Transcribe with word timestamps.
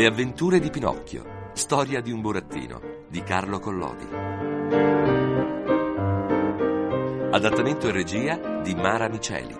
Le 0.00 0.06
avventure 0.06 0.60
di 0.60 0.70
Pinocchio. 0.70 1.50
Storia 1.52 2.00
di 2.00 2.10
un 2.10 2.22
burattino 2.22 2.80
di 3.10 3.22
Carlo 3.22 3.58
Collodi. 3.58 4.06
Adattamento 7.30 7.86
e 7.86 7.92
regia 7.92 8.60
di 8.62 8.74
Mara 8.74 9.10
Miceli. 9.10 9.54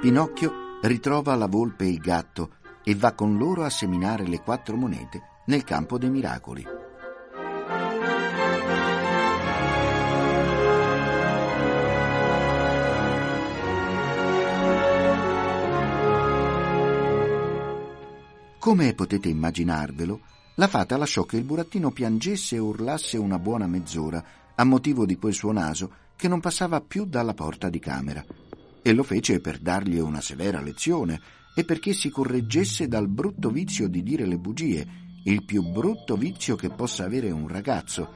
Pinocchio 0.00 0.52
ritrova 0.82 1.36
la 1.36 1.46
volpe 1.46 1.84
e 1.84 1.90
il 1.90 1.98
gatto 2.00 2.56
e 2.82 2.96
va 2.96 3.12
con 3.12 3.38
loro 3.38 3.62
a 3.62 3.70
seminare 3.70 4.26
le 4.26 4.40
quattro 4.40 4.74
monete 4.74 5.42
nel 5.44 5.62
campo 5.62 5.96
dei 5.96 6.10
miracoli. 6.10 6.79
Come 18.60 18.92
potete 18.92 19.30
immaginarvelo, 19.30 20.20
la 20.56 20.68
fata 20.68 20.98
lasciò 20.98 21.24
che 21.24 21.38
il 21.38 21.44
burattino 21.44 21.92
piangesse 21.92 22.56
e 22.56 22.58
urlasse 22.58 23.16
una 23.16 23.38
buona 23.38 23.66
mezz'ora 23.66 24.22
a 24.54 24.64
motivo 24.64 25.06
di 25.06 25.16
quel 25.16 25.32
suo 25.32 25.50
naso 25.50 25.90
che 26.14 26.28
non 26.28 26.40
passava 26.40 26.82
più 26.82 27.06
dalla 27.06 27.32
porta 27.32 27.70
di 27.70 27.78
camera. 27.78 28.22
E 28.82 28.92
lo 28.92 29.02
fece 29.02 29.40
per 29.40 29.60
dargli 29.60 29.98
una 29.98 30.20
severa 30.20 30.60
lezione 30.60 31.18
e 31.54 31.64
perché 31.64 31.94
si 31.94 32.10
correggesse 32.10 32.86
dal 32.86 33.08
brutto 33.08 33.48
vizio 33.48 33.88
di 33.88 34.02
dire 34.02 34.26
le 34.26 34.36
bugie, 34.36 34.86
il 35.24 35.42
più 35.46 35.62
brutto 35.62 36.16
vizio 36.16 36.54
che 36.54 36.68
possa 36.68 37.04
avere 37.04 37.30
un 37.30 37.48
ragazzo. 37.48 38.12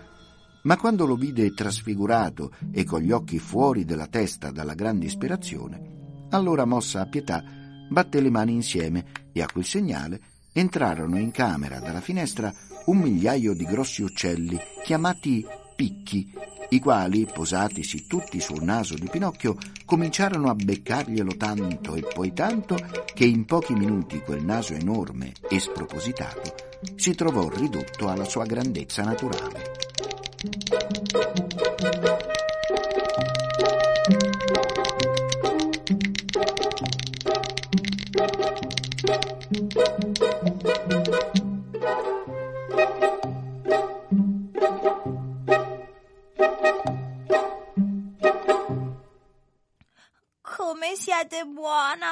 Ma 0.64 0.76
quando 0.76 1.06
lo 1.06 1.16
vide 1.16 1.54
trasfigurato 1.54 2.52
e 2.70 2.84
con 2.84 3.00
gli 3.00 3.12
occhi 3.12 3.38
fuori 3.38 3.86
della 3.86 4.08
testa 4.08 4.50
dalla 4.50 4.74
gran 4.74 4.98
disperazione, 4.98 6.26
allora 6.28 6.66
mossa 6.66 7.00
a 7.00 7.06
pietà, 7.06 7.42
batté 7.88 8.20
le 8.20 8.30
mani 8.30 8.52
insieme 8.52 9.06
e 9.32 9.40
a 9.40 9.48
quel 9.50 9.64
segnale 9.64 10.32
entrarono 10.54 11.18
in 11.18 11.32
camera 11.32 11.80
dalla 11.80 12.00
finestra 12.00 12.54
un 12.86 12.98
migliaio 12.98 13.54
di 13.54 13.64
grossi 13.64 14.02
uccelli 14.02 14.58
chiamati 14.84 15.44
picchi, 15.74 16.32
i 16.70 16.78
quali, 16.78 17.26
posatisi 17.26 18.06
tutti 18.06 18.40
sul 18.40 18.62
naso 18.62 18.94
di 18.94 19.08
Pinocchio, 19.10 19.56
cominciarono 19.84 20.48
a 20.48 20.54
beccarglielo 20.54 21.36
tanto 21.36 21.94
e 21.94 22.02
poi 22.02 22.32
tanto 22.32 22.76
che 23.12 23.24
in 23.24 23.44
pochi 23.44 23.74
minuti 23.74 24.20
quel 24.20 24.44
naso 24.44 24.74
enorme 24.74 25.32
e 25.48 25.58
spropositato 25.58 26.54
si 26.96 27.14
trovò 27.14 27.48
ridotto 27.48 28.08
alla 28.08 28.24
sua 28.24 28.44
grandezza 28.44 29.02
naturale. 29.02 31.43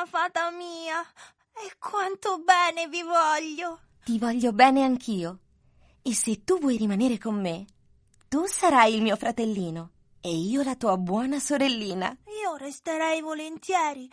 Fata 0.07 0.51
mia! 0.51 1.01
E 1.55 1.77
quanto 1.79 2.39
bene 2.39 2.89
vi 2.89 3.03
voglio! 3.03 3.81
Ti 4.05 4.19
voglio 4.19 4.53
bene 4.53 4.83
anch'io. 4.83 5.39
E 6.03 6.15
se 6.15 6.43
tu 6.45 6.59
vuoi 6.59 6.77
rimanere 6.77 7.19
con 7.19 7.41
me, 7.41 7.65
tu 8.29 8.47
sarai 8.47 8.95
il 8.95 9.03
mio 9.03 9.17
fratellino 9.17 9.91
e 10.21 10.35
io 10.35 10.63
la 10.63 10.75
tua 10.77 10.97
buona 10.97 11.39
sorellina. 11.39 12.17
Io 12.43 12.57
resterei 12.57 13.21
volentieri, 13.21 14.11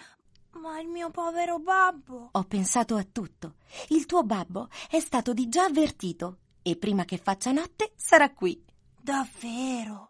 ma 0.54 0.80
il 0.80 0.88
mio 0.88 1.10
povero 1.10 1.60
babbo. 1.60 2.30
Ho 2.32 2.44
pensato 2.44 2.96
a 2.96 3.06
tutto. 3.10 3.56
Il 3.90 4.06
tuo 4.06 4.24
babbo 4.24 4.70
è 4.90 5.00
stato 5.00 5.34
di 5.34 5.50
già 5.50 5.66
avvertito 5.66 6.38
e 6.62 6.76
prima 6.76 7.06
che 7.06 7.18
faccia 7.18 7.52
notte 7.52 7.94
sarà 7.96 8.32
qui. 8.32 8.64
Davvero? 9.02 10.09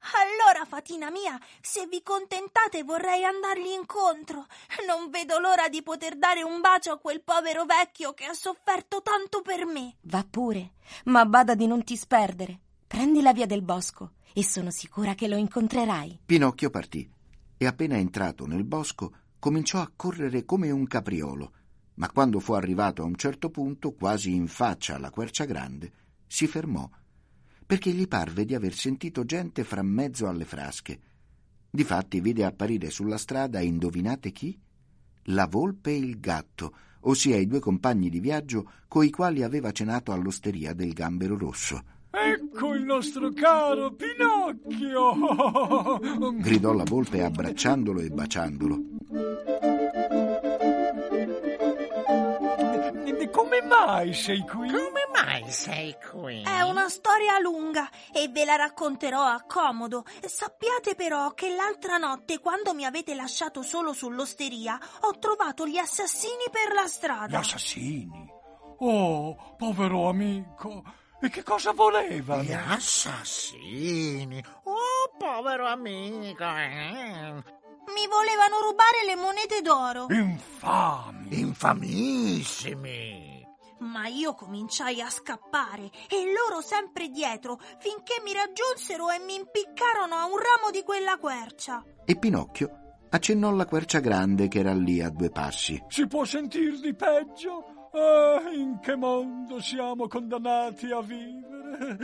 Allora, 0.00 0.64
fatina 0.64 1.10
mia, 1.10 1.38
se 1.60 1.86
vi 1.86 2.02
contentate 2.02 2.82
vorrei 2.82 3.24
andargli 3.24 3.70
incontro. 3.70 4.46
Non 4.86 5.10
vedo 5.10 5.38
l'ora 5.38 5.68
di 5.68 5.82
poter 5.82 6.16
dare 6.16 6.42
un 6.42 6.60
bacio 6.60 6.92
a 6.92 6.98
quel 6.98 7.22
povero 7.22 7.64
vecchio 7.64 8.12
che 8.14 8.24
ha 8.24 8.32
sofferto 8.32 9.02
tanto 9.02 9.42
per 9.42 9.66
me. 9.66 9.96
Va 10.02 10.26
pure, 10.28 10.72
ma 11.04 11.24
bada 11.26 11.54
di 11.54 11.66
non 11.66 11.84
ti 11.84 11.96
sperdere. 11.96 12.58
Prendi 12.86 13.20
la 13.20 13.32
via 13.32 13.46
del 13.46 13.62
bosco 13.62 14.12
e 14.32 14.42
sono 14.44 14.70
sicura 14.70 15.14
che 15.14 15.28
lo 15.28 15.36
incontrerai. 15.36 16.20
Pinocchio 16.24 16.70
partì 16.70 17.08
e 17.56 17.66
appena 17.66 17.96
entrato 17.96 18.46
nel 18.46 18.64
bosco 18.64 19.12
cominciò 19.38 19.80
a 19.80 19.92
correre 19.94 20.44
come 20.44 20.70
un 20.70 20.86
capriolo, 20.86 21.52
ma 21.94 22.10
quando 22.10 22.40
fu 22.40 22.52
arrivato 22.52 23.02
a 23.02 23.04
un 23.04 23.16
certo 23.16 23.50
punto, 23.50 23.92
quasi 23.92 24.34
in 24.34 24.48
faccia 24.48 24.94
alla 24.94 25.10
quercia 25.10 25.44
grande, 25.44 25.92
si 26.26 26.46
fermò 26.46 26.88
perché 27.70 27.92
gli 27.92 28.08
parve 28.08 28.44
di 28.44 28.56
aver 28.56 28.74
sentito 28.74 29.24
gente 29.24 29.62
fra 29.62 29.80
mezzo 29.80 30.26
alle 30.26 30.44
frasche. 30.44 30.98
Difatti 31.70 32.20
vide 32.20 32.44
apparire 32.44 32.90
sulla 32.90 33.16
strada, 33.16 33.60
indovinate 33.60 34.32
chi? 34.32 34.58
La 35.26 35.46
volpe 35.46 35.92
e 35.92 35.96
il 35.98 36.18
gatto, 36.18 36.74
ossia 37.02 37.36
i 37.36 37.46
due 37.46 37.60
compagni 37.60 38.10
di 38.10 38.18
viaggio 38.18 38.68
coi 38.88 39.10
quali 39.10 39.44
aveva 39.44 39.70
cenato 39.70 40.10
all'osteria 40.10 40.74
del 40.74 40.92
Gambero 40.94 41.38
Rosso. 41.38 41.80
Ecco 42.10 42.74
il 42.74 42.82
nostro 42.82 43.32
caro 43.32 43.94
Pinocchio! 43.94 45.20
gridò 46.42 46.72
la 46.72 46.82
volpe 46.82 47.22
abbracciandolo 47.22 48.00
e 48.00 48.10
baciandolo. 48.10 48.82
Come 53.50 53.62
mai 53.62 54.14
sei 54.14 54.46
qui? 54.46 54.70
Come 54.70 55.08
mai 55.12 55.50
sei 55.50 55.96
qui? 56.08 56.44
È 56.44 56.60
una 56.60 56.88
storia 56.88 57.40
lunga 57.40 57.90
e 58.12 58.28
ve 58.28 58.44
la 58.44 58.54
racconterò 58.54 59.24
a 59.24 59.42
comodo. 59.44 60.04
Sappiate 60.24 60.94
però 60.94 61.32
che 61.32 61.52
l'altra 61.52 61.96
notte, 61.96 62.38
quando 62.38 62.74
mi 62.74 62.84
avete 62.84 63.12
lasciato 63.16 63.62
solo 63.62 63.92
sull'osteria, 63.92 64.78
ho 65.00 65.18
trovato 65.18 65.66
gli 65.66 65.78
assassini 65.78 66.44
per 66.48 66.72
la 66.72 66.86
strada. 66.86 67.26
Gli 67.26 67.40
assassini? 67.40 68.32
Oh, 68.78 69.56
povero 69.56 70.08
amico. 70.08 70.84
E 71.20 71.28
che 71.28 71.42
cosa 71.42 71.72
volevano? 71.72 72.44
Gli 72.44 72.52
assassini? 72.52 74.40
Oh, 74.62 75.10
povero 75.18 75.66
amico. 75.66 76.44
Eh. 76.44 77.42
Mi 77.92 78.06
volevano 78.06 78.60
rubare 78.62 79.04
le 79.04 79.16
monete 79.16 79.60
d'oro. 79.60 80.06
Infami. 80.08 81.40
Infamissimi. 81.40 83.29
Ma 83.80 84.06
io 84.06 84.34
cominciai 84.34 85.00
a 85.00 85.08
scappare 85.08 85.90
e 86.08 86.32
loro 86.32 86.60
sempre 86.60 87.08
dietro 87.08 87.58
finché 87.78 88.20
mi 88.24 88.32
raggiunsero 88.32 89.10
e 89.10 89.18
mi 89.18 89.34
impiccarono 89.36 90.14
a 90.14 90.26
un 90.26 90.36
ramo 90.36 90.70
di 90.70 90.82
quella 90.82 91.16
quercia. 91.18 91.82
E 92.04 92.16
Pinocchio 92.16 92.70
accennò 93.10 93.50
la 93.50 93.66
quercia 93.66 94.00
grande 94.00 94.48
che 94.48 94.60
era 94.60 94.72
lì 94.72 95.00
a 95.02 95.10
due 95.10 95.30
passi. 95.30 95.82
Si 95.88 96.06
può 96.06 96.24
sentir 96.24 96.78
di 96.80 96.94
peggio? 96.94 97.88
Ah, 97.92 98.52
in 98.52 98.78
che 98.80 98.94
mondo 98.94 99.60
siamo 99.60 100.06
condannati 100.06 100.92
a 100.92 101.00
vivere? 101.00 101.98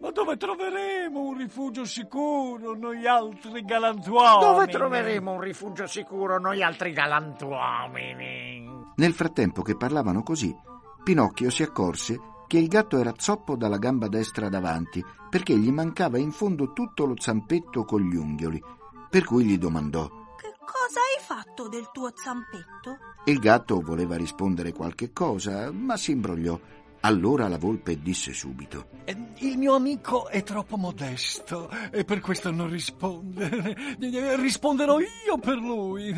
Ma 0.00 0.10
dove 0.10 0.36
troveremo 0.36 1.20
un 1.20 1.36
rifugio 1.36 1.84
sicuro 1.84 2.76
noi 2.76 3.06
altri 3.06 3.64
galantuomini? 3.64 4.52
Dove 4.52 4.66
troveremo 4.68 5.32
un 5.32 5.40
rifugio 5.40 5.86
sicuro 5.86 6.38
noi 6.38 6.62
altri 6.62 6.92
galantuomini? 6.92 8.70
Nel 8.96 9.14
frattempo 9.14 9.62
che 9.62 9.76
parlavano 9.76 10.22
così, 10.22 10.54
Pinocchio 11.02 11.50
si 11.50 11.64
accorse 11.64 12.20
che 12.46 12.58
il 12.58 12.68
gatto 12.68 12.96
era 12.96 13.12
zoppo 13.16 13.56
dalla 13.56 13.78
gamba 13.78 14.06
destra 14.06 14.48
davanti 14.48 15.04
perché 15.28 15.58
gli 15.58 15.70
mancava 15.70 16.16
in 16.16 16.30
fondo 16.30 16.72
tutto 16.72 17.06
lo 17.06 17.14
zampetto 17.18 17.84
con 17.84 18.02
gli 18.02 18.14
unghioli, 18.14 18.62
per 19.10 19.24
cui 19.24 19.44
gli 19.44 19.58
domandò 19.58 20.06
Che 20.36 20.54
cosa 20.64 21.00
hai 21.00 21.20
fatto 21.20 21.66
del 21.66 21.88
tuo 21.92 22.12
zampetto? 22.14 22.98
Il 23.24 23.40
gatto 23.40 23.80
voleva 23.80 24.16
rispondere 24.16 24.72
qualche 24.72 25.12
cosa, 25.12 25.72
ma 25.72 25.96
si 25.96 26.12
imbrogliò. 26.12 26.60
Allora 27.00 27.48
la 27.48 27.58
volpe 27.58 28.00
disse 28.00 28.32
subito: 28.32 28.90
Il 29.38 29.58
mio 29.58 29.74
amico 29.74 30.28
è 30.28 30.44
troppo 30.44 30.76
modesto 30.76 31.68
e 31.90 32.04
per 32.04 32.20
questo 32.20 32.52
non 32.52 32.68
risponde. 32.68 33.96
Risponderò 34.36 35.00
io 35.00 35.36
per 35.40 35.56
lui. 35.56 36.14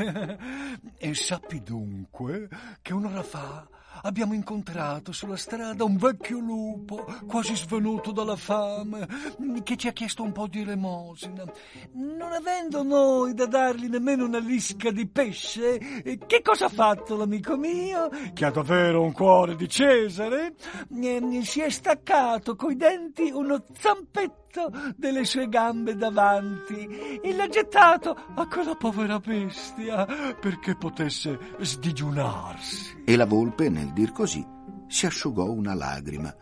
E 0.99 1.15
sappi 1.15 1.63
dunque 1.63 2.49
che 2.83 2.93
un'ora 2.93 3.23
fa 3.23 3.67
abbiamo 4.03 4.35
incontrato 4.35 5.13
sulla 5.13 5.37
strada 5.37 5.85
un 5.85 5.97
vecchio 5.97 6.39
lupo, 6.39 7.07
quasi 7.27 7.57
svenuto 7.57 8.13
dalla 8.13 8.37
fame, 8.37 9.09
che 9.63 9.77
ci 9.77 9.89
ha 9.89 9.93
chiesto 9.93 10.23
un 10.23 10.33
po' 10.33 10.47
di 10.47 10.61
elemosina. 10.61 11.45
Non 11.93 12.33
avendo 12.33 12.83
noi 12.83 13.35
da 13.35 13.47
dargli 13.47 13.89
nemmeno 13.89 14.25
una 14.25 14.39
lisca 14.39 14.91
di 14.91 15.07
pesce, 15.07 15.79
che 16.27 16.43
cosa 16.43 16.67
ha 16.67 16.71
fatto 16.71 17.17
l'amico 17.17 17.57
mio, 17.57 18.09
che 18.33 18.45
ha 18.45 18.51
davvero 18.51 19.03
un 19.03 19.13
cuore 19.13 19.57
di 19.57 19.69
Cesare? 19.69 20.55
Si 21.43 21.61
è 21.61 21.71
staccato 21.71 22.57
coi 22.57 22.77
denti 22.77 23.31
uno 23.31 23.65
zampetto 23.79 24.44
diritto 24.55 24.71
delle 24.97 25.25
sue 25.25 25.49
gambe 25.49 25.97
davanti 25.97 27.19
e 27.21 27.35
l'ha 27.35 27.49
gettato 27.49 28.17
a 28.35 28.47
quella 28.47 28.77
povera 28.77 29.19
bestia 29.19 30.07
perché 30.41 30.77
potesse 30.77 31.39
sdigiunarsi. 31.59 33.03
E 33.05 33.17
la 33.17 33.27
volpe, 33.27 33.69
nel 33.69 33.93
dir 33.93 34.13
così, 34.13 34.47
si 34.87 35.07
asciugò 35.07 35.51
una 35.51 35.75
lagrima. 35.75 36.35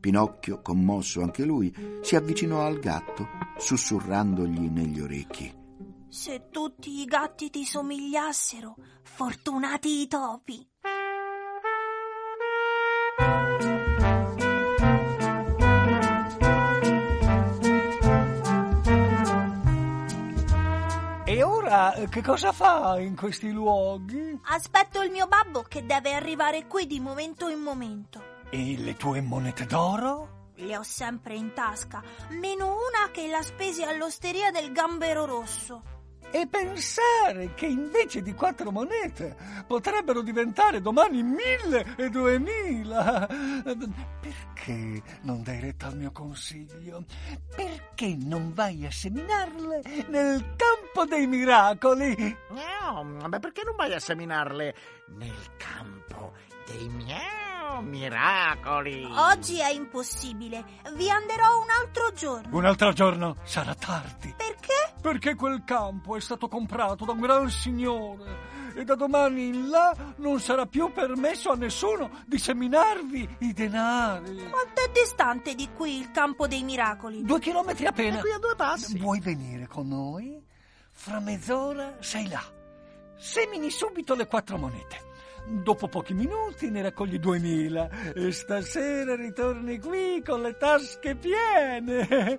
Pinocchio, 0.00 0.60
commosso 0.60 1.22
anche 1.22 1.44
lui, 1.44 1.72
si 2.02 2.16
avvicinò 2.16 2.66
al 2.66 2.80
gatto, 2.80 3.28
sussurrandogli 3.56 4.68
negli 4.68 5.00
orecchi. 5.00 5.60
Se 6.08 6.48
tutti 6.50 7.00
i 7.00 7.04
gatti 7.04 7.48
ti 7.48 7.64
somigliassero, 7.64 8.74
fortunati 9.02 10.02
i 10.02 10.08
topi. 10.08 10.71
Che 22.08 22.22
cosa 22.22 22.52
fa 22.52 22.98
in 22.98 23.14
questi 23.14 23.50
luoghi? 23.50 24.40
Aspetto 24.44 25.02
il 25.02 25.10
mio 25.10 25.26
babbo 25.26 25.62
che 25.62 25.84
deve 25.84 26.14
arrivare 26.14 26.66
qui 26.66 26.86
di 26.86 27.00
momento 27.00 27.48
in 27.48 27.60
momento. 27.60 28.22
E 28.50 28.76
le 28.78 28.96
tue 28.96 29.20
monete 29.20 29.66
d'oro? 29.66 30.50
Le 30.56 30.76
ho 30.76 30.82
sempre 30.82 31.34
in 31.34 31.52
tasca, 31.52 32.02
meno 32.30 32.66
una 32.66 33.10
che 33.10 33.28
la 33.28 33.42
spesi 33.42 33.82
all'osteria 33.82 34.50
del 34.50 34.72
gambero 34.72 35.26
rosso. 35.26 36.01
E 36.34 36.46
pensare 36.46 37.52
che 37.54 37.66
invece 37.66 38.22
di 38.22 38.32
quattro 38.32 38.70
monete 38.70 39.36
potrebbero 39.66 40.22
diventare 40.22 40.80
domani 40.80 41.22
mille 41.22 41.94
e 41.96 42.08
duemila. 42.08 43.28
Perché 44.18 45.02
non 45.22 45.42
dai 45.42 45.60
retta 45.60 45.88
al 45.88 45.96
mio 45.98 46.10
consiglio? 46.10 47.04
Perché 47.54 48.16
non 48.18 48.54
vai 48.54 48.86
a 48.86 48.90
seminarle 48.90 49.82
nel 50.08 50.54
campo 50.56 51.04
dei 51.04 51.26
miracoli? 51.26 52.36
No, 52.48 53.04
ma 53.04 53.38
perché 53.38 53.62
non 53.64 53.76
vai 53.76 53.92
a 53.92 54.00
seminarle 54.00 54.74
nel 55.18 55.56
campo 55.58 56.32
dei 56.66 56.88
miei 56.88 57.82
miracoli? 57.82 59.04
Oggi 59.04 59.60
è 59.60 59.70
impossibile. 59.70 60.64
Vi 60.94 61.10
anderò 61.10 61.60
un 61.60 61.68
altro 61.78 62.10
giorno. 62.14 62.56
Un 62.56 62.64
altro 62.64 62.92
giorno 62.92 63.36
sarà 63.44 63.74
tardi. 63.74 64.32
Perché? 64.34 64.51
Perché 65.02 65.34
quel 65.34 65.64
campo 65.64 66.16
è 66.16 66.20
stato 66.20 66.46
comprato 66.46 67.04
da 67.04 67.10
un 67.10 67.20
gran 67.20 67.50
signore 67.50 68.70
e 68.76 68.84
da 68.84 68.94
domani 68.94 69.48
in 69.48 69.68
là 69.68 70.14
non 70.18 70.38
sarà 70.38 70.64
più 70.66 70.92
permesso 70.92 71.50
a 71.50 71.56
nessuno 71.56 72.22
di 72.24 72.38
seminarvi 72.38 73.36
i 73.40 73.52
denari. 73.52 74.36
Quanto 74.48 74.80
è 74.80 74.90
distante 74.92 75.56
di 75.56 75.68
qui 75.74 75.98
il 75.98 76.12
campo 76.12 76.46
dei 76.46 76.62
miracoli? 76.62 77.24
Due 77.24 77.40
chilometri 77.40 77.84
appena. 77.84 78.18
È 78.18 78.20
qui 78.20 78.30
a 78.30 78.38
due 78.38 78.54
passi. 78.54 78.96
Vuoi 78.96 79.18
venire 79.18 79.66
con 79.66 79.88
noi? 79.88 80.40
Fra 80.92 81.18
mezz'ora 81.18 81.96
sei 81.98 82.28
là. 82.28 82.42
Semini 83.18 83.70
subito 83.70 84.14
le 84.14 84.28
quattro 84.28 84.56
monete. 84.56 85.10
Dopo 85.44 85.88
pochi 85.88 86.14
minuti 86.14 86.70
ne 86.70 86.82
raccogli 86.82 87.18
duemila 87.18 88.12
e 88.14 88.30
stasera 88.30 89.16
ritorni 89.16 89.78
qui 89.80 90.22
con 90.24 90.40
le 90.40 90.56
tasche 90.56 91.16
piene. 91.16 92.38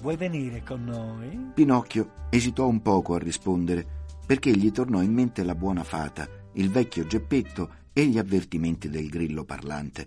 Vuoi 0.00 0.16
venire 0.16 0.62
con 0.62 0.84
noi? 0.84 1.52
Pinocchio 1.54 2.26
esitò 2.30 2.66
un 2.66 2.82
poco 2.82 3.14
a 3.14 3.18
rispondere, 3.18 3.86
perché 4.26 4.50
gli 4.50 4.70
tornò 4.70 5.00
in 5.00 5.12
mente 5.12 5.42
la 5.42 5.54
buona 5.54 5.84
fata, 5.84 6.28
il 6.52 6.70
vecchio 6.70 7.06
Geppetto 7.06 7.82
e 7.92 8.04
gli 8.06 8.18
avvertimenti 8.18 8.90
del 8.90 9.08
grillo 9.08 9.44
parlante. 9.44 10.06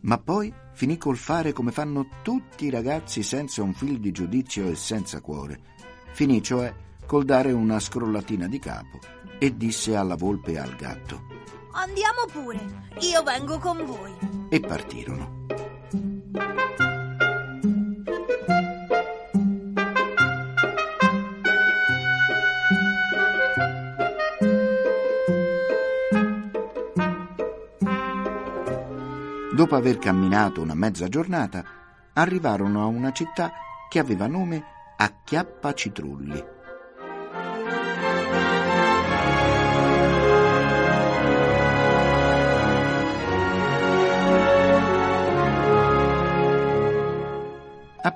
Ma 0.00 0.18
poi 0.18 0.52
finì 0.72 0.96
col 0.96 1.16
fare 1.16 1.52
come 1.52 1.72
fanno 1.72 2.08
tutti 2.22 2.66
i 2.66 2.70
ragazzi 2.70 3.22
senza 3.22 3.62
un 3.62 3.74
filo 3.74 3.98
di 3.98 4.12
giudizio 4.12 4.68
e 4.68 4.76
senza 4.76 5.20
cuore. 5.20 5.60
Finì 6.12 6.42
cioè 6.42 6.72
col 7.04 7.24
dare 7.24 7.52
una 7.52 7.78
scrollatina 7.78 8.48
di 8.48 8.58
capo 8.58 8.98
e 9.38 9.56
disse 9.56 9.94
alla 9.94 10.14
volpe 10.16 10.52
e 10.52 10.58
al 10.58 10.74
gatto. 10.76 11.34
Andiamo 11.78 12.24
pure, 12.32 12.58
io 13.00 13.22
vengo 13.22 13.58
con 13.58 13.84
voi. 13.84 14.10
E 14.48 14.60
partirono. 14.60 15.44
Dopo 29.52 29.74
aver 29.76 29.98
camminato 29.98 30.62
una 30.62 30.74
mezza 30.74 31.08
giornata, 31.08 31.62
arrivarono 32.14 32.82
a 32.82 32.86
una 32.86 33.12
città 33.12 33.52
che 33.90 33.98
aveva 33.98 34.26
nome 34.26 34.64
Acchiappa 34.96 35.74
Citrulli. 35.74 36.55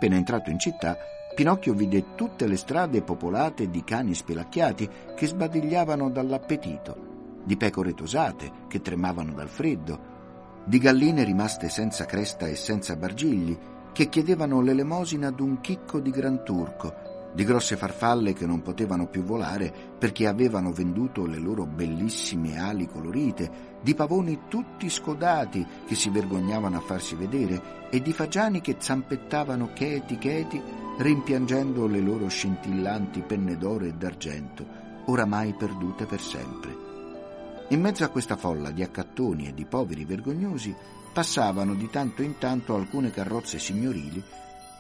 Appena 0.01 0.17
entrato 0.17 0.49
in 0.49 0.59
città, 0.59 0.97
Pinocchio 1.35 1.75
vide 1.75 2.15
tutte 2.15 2.47
le 2.47 2.57
strade 2.57 3.03
popolate 3.03 3.69
di 3.69 3.85
cani 3.85 4.15
spelacchiati 4.15 4.89
che 5.15 5.27
sbadigliavano 5.27 6.09
dall'appetito, 6.09 7.43
di 7.45 7.55
pecore 7.59 7.93
tosate 7.93 8.51
che 8.67 8.81
tremavano 8.81 9.35
dal 9.35 9.51
freddo, 9.51 10.63
di 10.65 10.79
galline 10.79 11.23
rimaste 11.23 11.69
senza 11.69 12.07
cresta 12.07 12.47
e 12.47 12.55
senza 12.55 12.97
bargigli 12.97 13.55
che 13.93 14.09
chiedevano 14.09 14.63
l'elemosina 14.63 15.29
ad 15.29 15.39
un 15.39 15.61
chicco 15.61 16.01
di 16.01 16.09
gran 16.09 16.43
turco, 16.45 17.10
di 17.33 17.45
grosse 17.45 17.77
farfalle 17.77 18.33
che 18.33 18.47
non 18.47 18.63
potevano 18.63 19.07
più 19.07 19.23
volare 19.23 19.73
perché 19.99 20.27
avevano 20.27 20.73
venduto 20.73 21.27
le 21.27 21.39
loro 21.39 21.65
bellissime 21.65 22.59
ali 22.59 22.87
colorite, 22.87 23.79
di 23.83 23.95
pavoni 23.95 24.43
tutti 24.49 24.91
scodati 24.91 25.67
che 25.87 25.95
si 25.95 26.11
vergognavano 26.11 26.77
a 26.77 26.81
farsi 26.81 27.15
vedere 27.15 27.89
e 27.91 28.03
di 28.03 28.13
fagiani 28.13 28.61
che 28.61 28.77
zampettavano 28.79 29.73
cheti 29.73 30.19
cheti 30.19 30.61
rimpiangendo 30.99 31.87
le 31.87 32.01
loro 32.01 32.29
scintillanti 32.29 33.23
penne 33.23 33.57
d'oro 33.57 33.85
e 33.85 33.95
d'argento, 33.95 34.67
oramai 35.07 35.55
perdute 35.55 36.05
per 36.05 36.21
sempre. 36.21 36.89
In 37.69 37.81
mezzo 37.81 38.05
a 38.05 38.09
questa 38.09 38.37
folla 38.37 38.71
di 38.71 38.83
accattoni 38.83 39.47
e 39.47 39.55
di 39.55 39.65
poveri 39.65 40.05
vergognosi 40.05 40.75
passavano 41.13 41.75
di 41.75 41.89
tanto 41.89 42.23
in 42.23 42.39
tanto 42.39 42.75
alcune 42.75 43.11
carrozze 43.11 43.59
signorili 43.59 44.23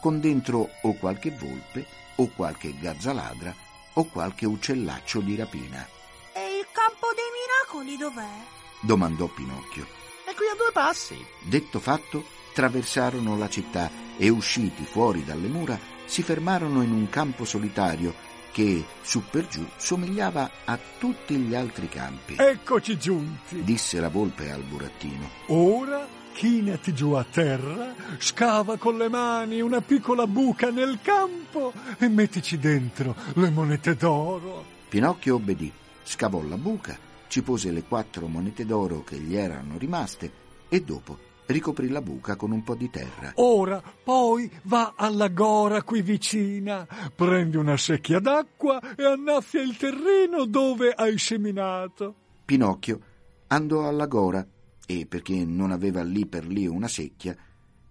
con 0.00 0.20
dentro 0.20 0.68
o 0.82 0.94
qualche 0.94 1.30
volpe 1.30 1.99
o 2.16 2.28
qualche 2.34 2.74
gazzaladra 2.78 3.54
o 3.94 4.04
qualche 4.04 4.46
uccellaccio 4.46 5.20
di 5.20 5.36
rapina. 5.36 5.86
E 6.32 6.58
il 6.58 6.66
campo 6.72 7.08
dei 7.14 7.24
miracoli 7.34 7.96
dov'è? 7.96 8.58
domandò 8.80 9.26
Pinocchio. 9.26 9.86
È 10.24 10.34
qui 10.34 10.46
a 10.46 10.56
due 10.56 10.70
passi. 10.72 11.16
Detto 11.42 11.80
fatto, 11.80 12.24
traversarono 12.52 13.36
la 13.36 13.48
città 13.48 13.90
e 14.16 14.28
usciti 14.28 14.84
fuori 14.84 15.24
dalle 15.24 15.48
mura 15.48 15.78
si 16.04 16.22
fermarono 16.22 16.82
in 16.82 16.92
un 16.92 17.08
campo 17.08 17.44
solitario 17.44 18.12
che, 18.52 18.84
su 19.00 19.22
per 19.30 19.46
giù, 19.46 19.64
somigliava 19.76 20.50
a 20.64 20.78
tutti 20.98 21.36
gli 21.36 21.54
altri 21.54 21.88
campi. 21.88 22.34
Eccoci 22.36 22.98
giunti. 22.98 23.62
Disse 23.62 24.00
la 24.00 24.08
volpe 24.08 24.50
al 24.50 24.62
burattino. 24.62 25.30
Ora 25.46 26.06
chinati 26.32 26.94
giù 26.94 27.12
a 27.12 27.24
terra, 27.24 27.94
scava 28.18 28.76
con 28.76 28.96
le 28.96 29.08
mani 29.08 29.60
una 29.60 29.80
piccola 29.80 30.26
buca 30.26 30.70
nel 30.70 30.98
campo 31.02 31.72
e 31.98 32.08
mettici 32.08 32.58
dentro 32.58 33.14
le 33.34 33.50
monete 33.50 33.94
d'oro. 33.94 34.64
Pinocchio 34.88 35.36
obbedì, 35.36 35.72
scavò 36.02 36.42
la 36.42 36.56
buca, 36.56 36.96
ci 37.28 37.42
pose 37.42 37.70
le 37.70 37.84
quattro 37.84 38.26
monete 38.26 38.64
d'oro 38.64 39.04
che 39.04 39.16
gli 39.16 39.36
erano 39.36 39.78
rimaste 39.78 40.32
e 40.68 40.82
dopo 40.82 41.28
ricoprì 41.46 41.88
la 41.88 42.00
buca 42.00 42.36
con 42.36 42.52
un 42.52 42.62
po' 42.62 42.74
di 42.74 42.90
terra. 42.90 43.32
Ora 43.36 43.82
poi 44.02 44.50
va 44.62 44.94
alla 44.96 45.28
gora 45.28 45.82
qui 45.82 46.02
vicina, 46.02 46.86
prendi 47.14 47.56
una 47.56 47.76
secchia 47.76 48.20
d'acqua 48.20 48.80
e 48.96 49.04
annaffia 49.04 49.60
il 49.60 49.76
terreno 49.76 50.44
dove 50.46 50.92
hai 50.92 51.18
seminato. 51.18 52.14
Pinocchio 52.44 53.00
andò 53.48 53.86
alla 53.86 54.06
gora 54.06 54.46
e, 54.90 55.06
perché 55.06 55.44
non 55.44 55.70
aveva 55.70 56.02
lì 56.02 56.26
per 56.26 56.44
lì 56.44 56.66
una 56.66 56.88
secchia, 56.88 57.36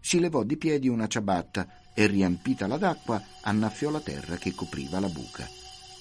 si 0.01 0.20
levò 0.20 0.44
di 0.44 0.58
piedi 0.58 0.89
una 0.89 1.08
ciabatta 1.08 1.94
e, 1.94 2.08
riempitala 2.08 2.77
d'acqua, 2.77 3.24
annaffiò 3.41 3.89
la 3.89 4.01
terra 4.01 4.36
che 4.36 4.53
copriva 4.53 5.00
la 5.00 5.08
buca. 5.08 5.48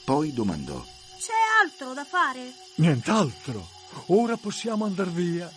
Poi 0.04 0.32
domandò: 0.32 0.84
C'è 1.18 1.32
altro 1.62 1.94
da 1.94 2.04
fare? 2.04 2.52
Nient'altro. 2.76 3.64
Ora 4.06 4.36
possiamo 4.36 4.84
andar 4.84 5.08
via. 5.10 5.48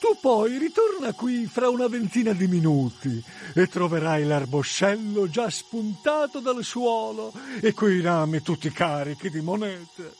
Tu 0.00 0.18
poi 0.20 0.58
ritorna 0.58 1.12
qui 1.12 1.46
fra 1.46 1.68
una 1.68 1.86
ventina 1.86 2.32
di 2.32 2.48
minuti 2.48 3.22
e 3.54 3.68
troverai 3.68 4.24
l'arboscello 4.24 5.28
già 5.30 5.48
spuntato 5.48 6.40
dal 6.40 6.64
suolo 6.64 7.32
e 7.60 7.72
quei 7.72 8.00
rami 8.00 8.42
tutti 8.42 8.68
carichi 8.72 9.30
di 9.30 9.40
monete. 9.40 10.12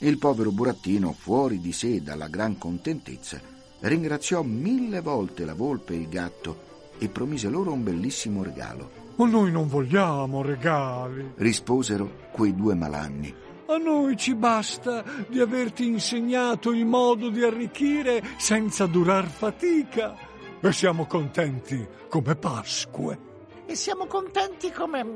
Il 0.00 0.18
povero 0.18 0.50
burattino, 0.50 1.14
fuori 1.14 1.58
di 1.58 1.72
sé 1.72 2.02
dalla 2.02 2.28
gran 2.28 2.58
contentezza, 2.58 3.40
ringraziò 3.80 4.42
mille 4.42 5.00
volte 5.00 5.44
la 5.44 5.54
volpe 5.54 5.94
e 5.94 5.96
il 5.96 6.08
gatto 6.08 6.68
e 6.98 7.08
promise 7.08 7.48
loro 7.48 7.72
un 7.72 7.82
bellissimo 7.82 8.42
regalo. 8.42 8.90
Ma 9.16 9.26
noi 9.26 9.50
non 9.50 9.68
vogliamo 9.68 10.42
regali. 10.42 11.32
Risposero 11.36 12.28
quei 12.32 12.54
due 12.54 12.74
malanni. 12.74 13.34
A 13.66 13.76
noi 13.76 14.16
ci 14.16 14.34
basta 14.34 15.04
di 15.28 15.40
averti 15.40 15.86
insegnato 15.86 16.72
il 16.72 16.84
modo 16.84 17.28
di 17.28 17.42
arricchire 17.42 18.22
senza 18.36 18.86
durar 18.86 19.28
fatica. 19.28 20.16
E 20.60 20.72
siamo 20.72 21.06
contenti 21.06 21.86
come 22.08 22.34
Pasque. 22.34 23.18
E 23.66 23.74
siamo 23.74 24.06
contenti 24.06 24.72
come. 24.72 25.06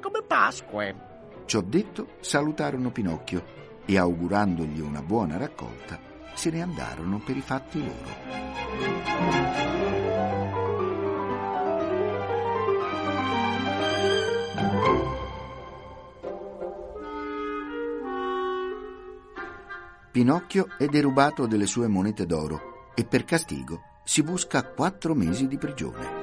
come 0.00 0.22
Pasque. 0.26 1.10
Ciò 1.44 1.60
detto, 1.60 2.08
salutarono 2.20 2.90
Pinocchio 2.90 3.44
e 3.84 3.98
augurandogli 3.98 4.80
una 4.80 5.02
buona 5.02 5.36
raccolta, 5.36 5.98
se 6.34 6.50
ne 6.50 6.62
andarono 6.62 7.18
per 7.18 7.36
i 7.36 7.40
fatti 7.40 7.78
loro. 7.84 8.42
Pinocchio 20.12 20.68
è 20.76 20.86
derubato 20.86 21.46
delle 21.46 21.66
sue 21.66 21.88
monete 21.88 22.26
d'oro 22.26 22.90
e 22.94 23.04
per 23.06 23.24
castigo 23.24 23.80
si 24.04 24.22
busca 24.22 24.62
quattro 24.62 25.14
mesi 25.14 25.48
di 25.48 25.56
prigione. 25.56 26.21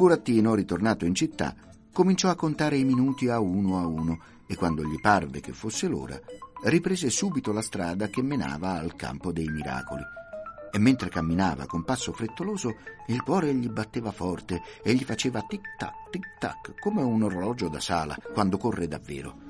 Burattino, 0.00 0.54
ritornato 0.54 1.04
in 1.04 1.14
città, 1.14 1.54
cominciò 1.92 2.30
a 2.30 2.34
contare 2.34 2.78
i 2.78 2.84
minuti 2.84 3.28
a 3.28 3.38
uno 3.38 3.78
a 3.78 3.86
uno 3.86 4.18
e 4.46 4.56
quando 4.56 4.82
gli 4.82 4.98
parve 4.98 5.40
che 5.40 5.52
fosse 5.52 5.88
l'ora, 5.88 6.18
riprese 6.62 7.10
subito 7.10 7.52
la 7.52 7.60
strada 7.60 8.08
che 8.08 8.22
menava 8.22 8.78
al 8.78 8.96
campo 8.96 9.30
dei 9.30 9.48
miracoli. 9.48 10.00
E 10.72 10.78
mentre 10.78 11.10
camminava 11.10 11.66
con 11.66 11.84
passo 11.84 12.12
frettoloso, 12.12 12.76
il 13.08 13.20
cuore 13.22 13.52
gli 13.54 13.68
batteva 13.68 14.10
forte 14.10 14.62
e 14.82 14.94
gli 14.94 15.04
faceva 15.04 15.44
tic-tac, 15.46 16.08
tic-tac, 16.10 16.78
come 16.78 17.02
un 17.02 17.22
orologio 17.22 17.68
da 17.68 17.80
sala 17.80 18.16
quando 18.32 18.56
corre 18.56 18.88
davvero. 18.88 19.48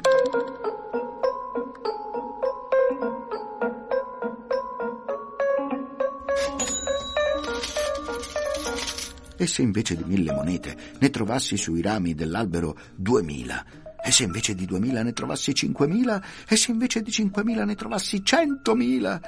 E 9.40 9.47
se 9.47 9.62
invece 9.62 9.97
di 9.97 10.04
mille 10.04 10.35
monete 10.35 10.76
ne 10.99 11.09
trovassi 11.09 11.56
sui 11.56 11.80
rami 11.80 12.12
dell'albero 12.14 12.76
duemila? 12.94 13.64
E 14.04 14.12
se 14.12 14.25
invece 14.25 14.54
di 14.54 14.66
duemila 14.66 15.02
ne 15.02 15.14
trovassi 15.14 15.54
cinquemila? 15.54 16.23
E 16.47 16.56
se 16.56 16.73
invece 16.73 17.00
di 17.00 17.11
cinquemila 17.11 17.64
ne 17.64 17.75
trovassi 17.75 18.23
centomila? 18.23 19.18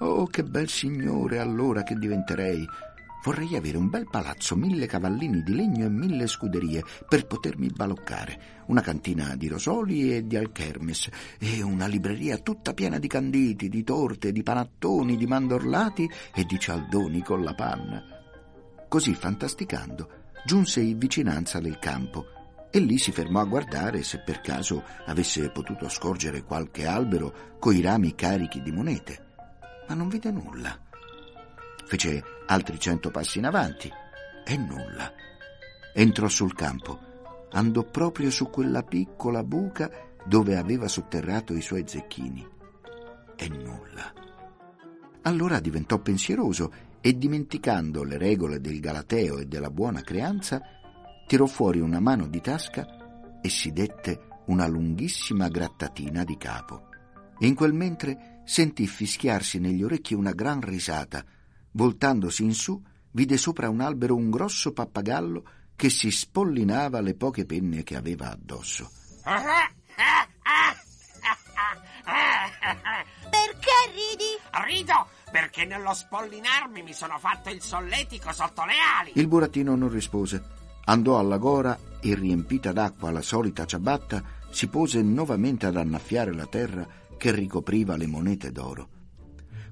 Oh, 0.00 0.26
che 0.26 0.42
bel 0.42 0.68
signore 0.68 1.38
allora 1.38 1.84
che 1.84 1.94
diventerei! 1.94 2.68
Vorrei 3.24 3.56
avere 3.56 3.78
un 3.78 3.88
bel 3.88 4.06
palazzo, 4.10 4.56
mille 4.56 4.84
cavallini 4.84 5.42
di 5.42 5.54
legno 5.54 5.86
e 5.86 5.88
mille 5.88 6.26
scuderie 6.26 6.84
per 7.08 7.26
potermi 7.26 7.68
baloccare, 7.74 8.64
una 8.66 8.82
cantina 8.82 9.36
di 9.36 9.48
rosoli 9.48 10.14
e 10.14 10.26
di 10.26 10.36
alchermes 10.36 11.08
e 11.38 11.62
una 11.62 11.86
libreria 11.86 12.36
tutta 12.36 12.74
piena 12.74 12.98
di 12.98 13.08
canditi, 13.08 13.70
di 13.70 13.82
torte, 13.84 14.32
di 14.32 14.42
panattoni, 14.42 15.16
di 15.16 15.26
mandorlati 15.26 16.06
e 16.34 16.44
di 16.44 16.58
cialdoni 16.58 17.22
con 17.22 17.42
la 17.42 17.54
panna. 17.54 18.11
Così 18.92 19.14
fantasticando 19.14 20.10
giunse 20.44 20.82
in 20.82 20.98
vicinanza 20.98 21.60
del 21.60 21.78
campo 21.78 22.26
e 22.70 22.78
lì 22.78 22.98
si 22.98 23.10
fermò 23.10 23.40
a 23.40 23.46
guardare 23.46 24.02
se 24.02 24.18
per 24.18 24.42
caso 24.42 24.84
avesse 25.06 25.48
potuto 25.48 25.88
scorgere 25.88 26.42
qualche 26.42 26.86
albero 26.86 27.56
coi 27.58 27.80
rami 27.80 28.14
carichi 28.14 28.60
di 28.60 28.70
monete, 28.70 29.28
ma 29.88 29.94
non 29.94 30.10
vide 30.10 30.30
nulla. 30.30 30.78
Fece 31.86 32.22
altri 32.48 32.78
cento 32.78 33.10
passi 33.10 33.38
in 33.38 33.46
avanti 33.46 33.90
e 34.44 34.56
nulla. 34.58 35.10
Entrò 35.94 36.28
sul 36.28 36.52
campo, 36.52 37.48
andò 37.52 37.84
proprio 37.84 38.30
su 38.30 38.50
quella 38.50 38.82
piccola 38.82 39.42
buca 39.42 39.90
dove 40.22 40.58
aveva 40.58 40.86
sotterrato 40.86 41.54
i 41.54 41.62
suoi 41.62 41.84
zecchini 41.86 42.46
e 43.36 43.48
nulla. 43.48 44.12
Allora 45.22 45.60
diventò 45.60 45.98
pensieroso 45.98 46.90
e 47.02 47.18
dimenticando 47.18 48.04
le 48.04 48.16
regole 48.16 48.60
del 48.60 48.78
galateo 48.78 49.38
e 49.38 49.46
della 49.46 49.70
buona 49.70 50.02
creanza, 50.02 50.62
tirò 51.26 51.46
fuori 51.46 51.80
una 51.80 51.98
mano 51.98 52.28
di 52.28 52.40
tasca 52.40 53.40
e 53.42 53.48
si 53.48 53.72
dette 53.72 54.28
una 54.46 54.68
lunghissima 54.68 55.48
grattatina 55.48 56.22
di 56.22 56.36
capo. 56.36 56.90
In 57.40 57.56
quel 57.56 57.72
mentre 57.72 58.42
sentì 58.44 58.86
fischiarsi 58.86 59.58
negli 59.58 59.82
orecchi 59.82 60.14
una 60.14 60.30
gran 60.30 60.60
risata. 60.60 61.24
Voltandosi 61.72 62.44
in 62.44 62.54
su, 62.54 62.80
vide 63.10 63.36
sopra 63.36 63.68
un 63.68 63.80
albero 63.80 64.14
un 64.14 64.30
grosso 64.30 64.72
pappagallo 64.72 65.44
che 65.74 65.90
si 65.90 66.12
spollinava 66.12 67.00
le 67.00 67.14
poche 67.14 67.46
penne 67.46 67.82
che 67.82 67.96
aveva 67.96 68.30
addosso. 68.30 68.88
Ridi? 73.92 74.40
Rido 74.66 75.08
perché 75.30 75.64
nello 75.64 75.92
spollinarmi 75.92 76.82
mi 76.82 76.92
sono 76.92 77.18
fatto 77.18 77.50
il 77.50 77.60
solletico 77.60 78.32
sotto 78.32 78.64
le 78.64 78.74
ali. 79.00 79.12
Il 79.14 79.28
burattino 79.28 79.74
non 79.76 79.90
rispose. 79.90 80.42
Andò 80.84 81.18
alla 81.18 81.36
gora 81.36 81.78
e, 82.00 82.14
riempita 82.14 82.72
d'acqua 82.72 83.10
la 83.10 83.22
solita 83.22 83.64
ciabatta, 83.66 84.22
si 84.50 84.66
pose 84.68 85.02
nuovamente 85.02 85.66
ad 85.66 85.76
annaffiare 85.76 86.32
la 86.34 86.46
terra 86.46 86.86
che 87.16 87.30
ricopriva 87.30 87.96
le 87.96 88.06
monete 88.06 88.50
d'oro. 88.50 88.88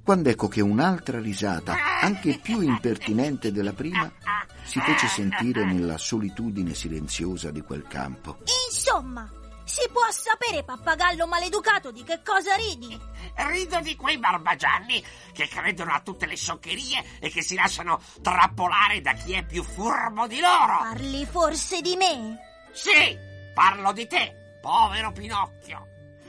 Quando 0.02 0.28
ecco 0.28 0.48
che 0.48 0.60
un'altra 0.60 1.20
risata, 1.20 1.74
anche 2.00 2.38
più 2.42 2.60
impertinente 2.60 3.52
della 3.52 3.72
prima, 3.72 4.10
si 4.62 4.80
fece 4.80 5.06
sentire 5.08 5.64
nella 5.64 5.98
solitudine 5.98 6.74
silenziosa 6.74 7.50
di 7.50 7.60
quel 7.60 7.86
campo. 7.86 8.38
Insomma, 8.68 9.30
si 9.70 9.88
può 9.92 10.02
sapere, 10.10 10.64
pappagallo 10.64 11.28
maleducato, 11.28 11.92
di 11.92 12.02
che 12.02 12.22
cosa 12.24 12.56
ridi? 12.56 12.98
Rido 13.36 13.78
di 13.78 13.94
quei 13.94 14.18
barbagianni 14.18 15.02
che 15.32 15.46
credono 15.46 15.92
a 15.92 16.00
tutte 16.00 16.26
le 16.26 16.34
scioccherie 16.34 17.20
e 17.20 17.30
che 17.30 17.40
si 17.40 17.54
lasciano 17.54 18.02
trappolare 18.20 19.00
da 19.00 19.12
chi 19.12 19.34
è 19.34 19.44
più 19.44 19.62
furbo 19.62 20.26
di 20.26 20.40
loro. 20.40 20.78
Parli 20.78 21.24
forse 21.24 21.80
di 21.82 21.94
me? 21.94 22.66
Sì, 22.72 23.16
parlo 23.54 23.92
di 23.92 24.08
te, 24.08 24.58
povero 24.60 25.12
Pinocchio. 25.12 25.86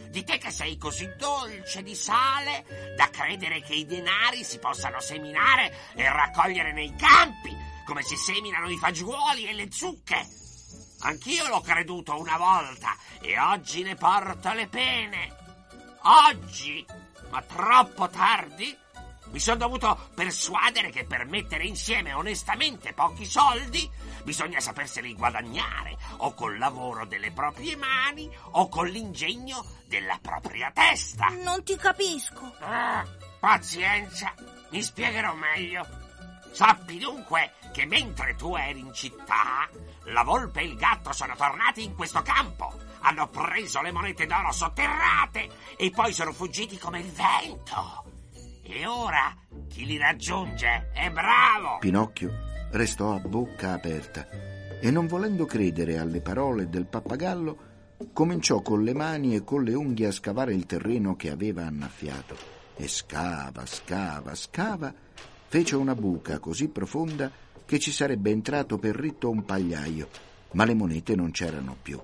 Di 0.09 0.23
te 0.23 0.37
che 0.37 0.51
sei 0.51 0.77
così 0.77 1.11
dolce 1.17 1.81
di 1.81 1.95
sale 1.95 2.93
da 2.95 3.09
credere 3.09 3.61
che 3.61 3.73
i 3.73 3.87
denari 3.87 4.43
si 4.43 4.59
possano 4.59 4.99
seminare 4.99 5.73
e 5.95 6.07
raccogliere 6.07 6.73
nei 6.73 6.93
campi, 6.95 7.57
come 7.87 8.03
si 8.03 8.15
seminano 8.17 8.69
i 8.69 8.77
fagioli 8.77 9.47
e 9.47 9.53
le 9.53 9.71
zucche. 9.71 10.40
Anch'io 11.01 11.47
l'ho 11.47 11.61
creduto 11.61 12.19
una 12.19 12.37
volta 12.37 12.95
e 13.21 13.39
oggi 13.39 13.83
ne 13.83 13.95
porto 13.95 14.53
le 14.53 14.67
pene. 14.67 15.35
Oggi, 16.03 16.85
ma 17.29 17.41
troppo 17.41 18.07
tardi, 18.09 18.77
mi 19.31 19.39
sono 19.39 19.57
dovuto 19.57 20.09
persuadere 20.13 20.89
che 20.89 21.05
per 21.05 21.25
mettere 21.25 21.63
insieme 21.65 22.13
onestamente 22.13 22.93
pochi 22.93 23.25
soldi 23.25 23.89
bisogna 24.23 24.59
saperseli 24.59 25.15
guadagnare 25.15 25.97
o 26.17 26.33
col 26.33 26.57
lavoro 26.57 27.05
delle 27.05 27.31
proprie 27.31 27.75
mani 27.75 28.29
o 28.51 28.67
con 28.67 28.87
l'ingegno 28.87 29.65
della 29.87 30.19
propria 30.21 30.71
testa. 30.71 31.29
Non 31.29 31.63
ti 31.63 31.75
capisco. 31.77 32.53
Ah, 32.59 33.05
pazienza, 33.39 34.33
mi 34.69 34.83
spiegherò 34.83 35.33
meglio. 35.33 35.87
Sappi 36.51 36.97
dunque 36.97 37.53
che 37.71 37.85
mentre 37.85 38.35
tu 38.35 38.55
eri 38.55 38.79
in 38.79 38.93
città, 38.93 39.69
la 40.05 40.23
volpe 40.23 40.61
e 40.61 40.65
il 40.65 40.75
gatto 40.75 41.13
sono 41.13 41.35
tornati 41.35 41.83
in 41.83 41.95
questo 41.95 42.21
campo, 42.21 42.73
hanno 42.99 43.27
preso 43.29 43.81
le 43.81 43.91
monete 43.91 44.25
d'oro 44.25 44.51
sotterrate 44.51 45.49
e 45.77 45.89
poi 45.91 46.13
sono 46.13 46.33
fuggiti 46.33 46.77
come 46.77 46.99
il 46.99 47.11
vento. 47.11 48.05
E 48.63 48.85
ora 48.85 49.35
chi 49.67 49.85
li 49.85 49.97
raggiunge 49.97 50.91
è 50.93 51.09
bravo. 51.09 51.79
Pinocchio 51.79 52.31
restò 52.71 53.13
a 53.13 53.19
bocca 53.19 53.73
aperta 53.73 54.27
e 54.79 54.91
non 54.91 55.07
volendo 55.07 55.45
credere 55.45 55.97
alle 55.97 56.21
parole 56.21 56.69
del 56.69 56.87
pappagallo, 56.87 57.69
cominciò 58.13 58.61
con 58.61 58.83
le 58.83 58.93
mani 58.93 59.35
e 59.35 59.43
con 59.43 59.63
le 59.63 59.73
unghie 59.73 60.07
a 60.07 60.11
scavare 60.11 60.53
il 60.53 60.65
terreno 60.65 61.15
che 61.15 61.29
aveva 61.29 61.65
annaffiato. 61.65 62.35
E 62.75 62.87
scava, 62.87 63.65
scava, 63.65 64.33
scava, 64.33 64.93
fece 65.47 65.75
una 65.75 65.93
buca 65.93 66.39
così 66.39 66.67
profonda 66.69 67.31
che 67.71 67.79
ci 67.79 67.93
sarebbe 67.93 68.31
entrato 68.31 68.77
per 68.77 68.93
ritto 68.93 69.29
un 69.29 69.45
pagliaio, 69.45 70.09
ma 70.51 70.65
le 70.65 70.73
monete 70.73 71.15
non 71.15 71.31
c'erano 71.31 71.77
più. 71.81 71.97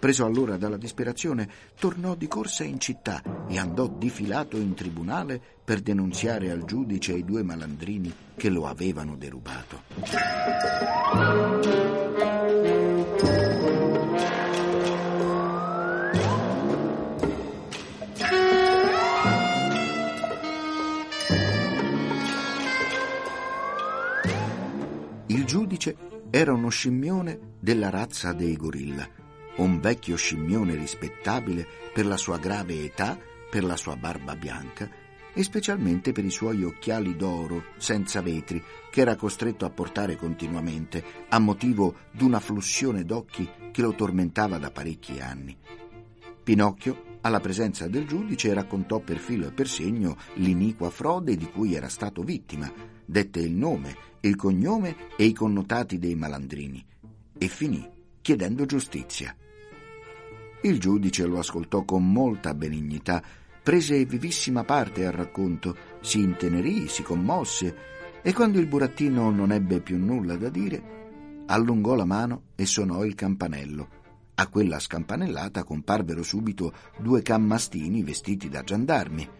Preso 0.00 0.24
allora 0.24 0.56
dalla 0.56 0.76
disperazione, 0.76 1.48
tornò 1.78 2.16
di 2.16 2.26
corsa 2.26 2.64
in 2.64 2.80
città 2.80 3.22
e 3.46 3.56
andò 3.56 3.86
difilato 3.86 4.56
in 4.56 4.74
tribunale 4.74 5.40
per 5.62 5.78
denunziare 5.78 6.50
al 6.50 6.64
giudice 6.64 7.12
i 7.12 7.24
due 7.24 7.44
malandrini 7.44 8.12
che 8.34 8.48
lo 8.48 8.66
avevano 8.66 9.14
derubato. 9.14 9.82
Giudice 25.48 25.96
era 26.28 26.52
uno 26.52 26.68
scimmione 26.68 27.54
della 27.58 27.88
razza 27.88 28.34
dei 28.34 28.54
gorilla, 28.54 29.08
un 29.56 29.80
vecchio 29.80 30.14
scimmione 30.14 30.74
rispettabile 30.74 31.66
per 31.90 32.04
la 32.04 32.18
sua 32.18 32.36
grave 32.36 32.84
età, 32.84 33.18
per 33.50 33.64
la 33.64 33.74
sua 33.76 33.96
barba 33.96 34.36
bianca 34.36 34.90
e 35.32 35.42
specialmente 35.42 36.12
per 36.12 36.26
i 36.26 36.30
suoi 36.30 36.64
occhiali 36.64 37.16
d'oro 37.16 37.64
senza 37.78 38.20
vetri 38.20 38.62
che 38.90 39.00
era 39.00 39.16
costretto 39.16 39.64
a 39.64 39.70
portare 39.70 40.16
continuamente 40.16 41.02
a 41.30 41.38
motivo 41.38 41.94
d'una 42.10 42.40
flussione 42.40 43.06
d'occhi 43.06 43.48
che 43.72 43.80
lo 43.80 43.94
tormentava 43.94 44.58
da 44.58 44.70
parecchi 44.70 45.18
anni. 45.18 45.56
Pinocchio, 46.44 47.16
alla 47.22 47.40
presenza 47.40 47.88
del 47.88 48.06
giudice, 48.06 48.52
raccontò 48.52 48.98
per 48.98 49.16
filo 49.16 49.46
e 49.46 49.52
per 49.52 49.66
segno 49.66 50.14
l'iniqua 50.34 50.90
frode 50.90 51.36
di 51.36 51.46
cui 51.46 51.74
era 51.74 51.88
stato 51.88 52.22
vittima, 52.22 52.70
dette 53.08 53.40
il 53.40 53.52
nome, 53.52 53.96
il 54.20 54.36
cognome 54.36 54.94
e 55.16 55.24
i 55.24 55.32
connotati 55.32 55.98
dei 55.98 56.14
malandrini 56.14 56.84
e 57.38 57.48
finì 57.48 57.88
chiedendo 58.20 58.66
giustizia. 58.66 59.34
Il 60.60 60.78
giudice 60.78 61.24
lo 61.24 61.38
ascoltò 61.38 61.84
con 61.84 62.12
molta 62.12 62.52
benignità, 62.52 63.22
prese 63.62 64.04
vivissima 64.04 64.64
parte 64.64 65.06
al 65.06 65.12
racconto, 65.12 65.74
si 66.02 66.20
intenerì, 66.20 66.86
si 66.88 67.02
commosse 67.02 67.76
e 68.20 68.34
quando 68.34 68.58
il 68.58 68.66
burattino 68.66 69.30
non 69.30 69.52
ebbe 69.52 69.80
più 69.80 69.96
nulla 69.96 70.36
da 70.36 70.50
dire, 70.50 71.44
allungò 71.46 71.94
la 71.94 72.04
mano 72.04 72.42
e 72.56 72.66
suonò 72.66 73.04
il 73.06 73.14
campanello. 73.14 73.88
A 74.34 74.46
quella 74.48 74.78
scampanellata 74.78 75.64
comparvero 75.64 76.22
subito 76.22 76.74
due 76.98 77.22
cammastini 77.22 78.02
vestiti 78.02 78.50
da 78.50 78.62
giandarmi. 78.62 79.37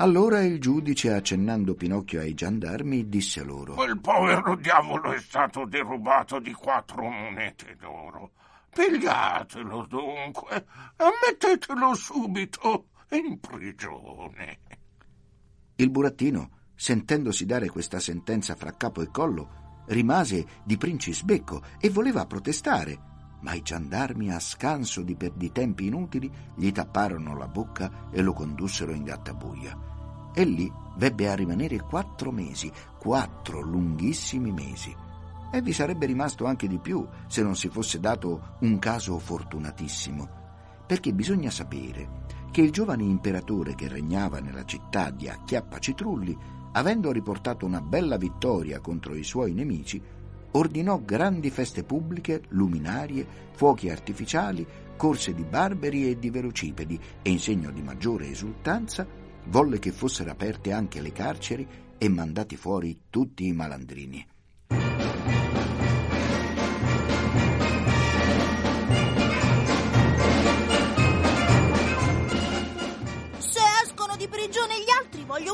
Allora 0.00 0.44
il 0.44 0.60
giudice, 0.60 1.12
accennando 1.12 1.74
Pinocchio 1.74 2.20
ai 2.20 2.32
giandarmi, 2.32 3.08
disse 3.08 3.42
loro: 3.42 3.74
Quel 3.74 3.98
povero 3.98 4.54
diavolo 4.54 5.12
è 5.12 5.18
stato 5.18 5.64
derubato 5.64 6.38
di 6.38 6.52
quattro 6.52 7.02
monete 7.02 7.76
d'oro. 7.80 8.30
Pigliatelo 8.72 9.86
dunque 9.86 10.66
e 10.96 11.04
mettetelo 11.26 11.94
subito 11.94 12.90
in 13.10 13.40
prigione. 13.40 14.58
Il 15.74 15.90
burattino, 15.90 16.50
sentendosi 16.76 17.44
dare 17.44 17.68
questa 17.68 17.98
sentenza 17.98 18.54
fra 18.54 18.76
capo 18.76 19.02
e 19.02 19.10
collo, 19.10 19.82
rimase 19.86 20.46
di 20.62 20.76
princisbecco 20.76 21.60
e 21.80 21.90
voleva 21.90 22.24
protestare, 22.24 23.07
ma 23.40 23.54
i 23.54 23.62
giandarmi, 23.62 24.32
a 24.32 24.40
scanso 24.40 25.02
di 25.02 25.14
perditempi 25.14 25.86
inutili, 25.86 26.30
gli 26.54 26.72
tapparono 26.72 27.36
la 27.36 27.46
bocca 27.46 28.08
e 28.10 28.22
lo 28.22 28.32
condussero 28.32 28.92
in 28.92 29.04
gattabuia. 29.04 29.76
E 30.34 30.44
lì 30.44 30.70
vebbe 30.96 31.28
a 31.28 31.34
rimanere 31.34 31.80
quattro 31.80 32.30
mesi, 32.32 32.70
quattro 32.98 33.60
lunghissimi 33.60 34.52
mesi. 34.52 34.94
E 35.50 35.62
vi 35.62 35.72
sarebbe 35.72 36.06
rimasto 36.06 36.44
anche 36.44 36.66
di 36.66 36.78
più 36.78 37.06
se 37.26 37.42
non 37.42 37.56
si 37.56 37.68
fosse 37.68 38.00
dato 38.00 38.56
un 38.60 38.78
caso 38.78 39.18
fortunatissimo, 39.18 40.28
perché 40.86 41.12
bisogna 41.12 41.50
sapere 41.50 42.26
che 42.50 42.60
il 42.60 42.70
giovane 42.70 43.04
imperatore 43.04 43.74
che 43.74 43.88
regnava 43.88 44.40
nella 44.40 44.64
città 44.64 45.10
di 45.10 45.28
Acchiappacitrulli, 45.28 46.36
avendo 46.72 47.12
riportato 47.12 47.64
una 47.64 47.80
bella 47.80 48.16
vittoria 48.16 48.80
contro 48.80 49.14
i 49.14 49.24
suoi 49.24 49.52
nemici, 49.52 50.02
ordinò 50.52 51.00
grandi 51.04 51.50
feste 51.50 51.84
pubbliche, 51.84 52.42
luminarie, 52.48 53.26
fuochi 53.52 53.90
artificiali, 53.90 54.66
corse 54.96 55.34
di 55.34 55.44
barberi 55.44 56.10
e 56.10 56.18
di 56.18 56.30
velocipedi 56.30 56.98
e 57.22 57.30
in 57.30 57.38
segno 57.38 57.70
di 57.70 57.82
maggiore 57.82 58.28
esultanza 58.28 59.06
volle 59.46 59.78
che 59.78 59.92
fossero 59.92 60.30
aperte 60.30 60.72
anche 60.72 61.00
le 61.00 61.12
carceri 61.12 61.66
e 61.96 62.08
mandati 62.08 62.56
fuori 62.56 63.02
tutti 63.10 63.46
i 63.46 63.52
malandrini. 63.52 64.26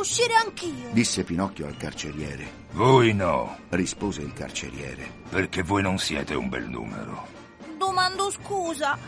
Uscire 0.05 0.35
anch'io. 0.35 0.91
Disse 0.93 1.25
Pinocchio 1.25 1.67
al 1.67 1.79
carceriere. 1.79 2.63
Voi 2.73 3.15
no, 3.15 3.57
Rispose 3.71 4.21
il 4.21 4.35
carceriere. 4.35 5.23
perché 5.31 5.63
voi 5.63 5.81
non 5.83 5.99
siete 5.99 6.35
un 6.35 6.49
bel 6.51 6.69
numero. 6.69 7.27
Domando 7.79 8.31
scusa. 8.31 8.99